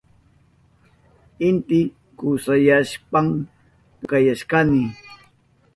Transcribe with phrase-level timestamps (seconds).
[1.47, 1.79] Inti
[2.17, 3.27] kusawashpan
[3.97, 4.83] pukayashkani.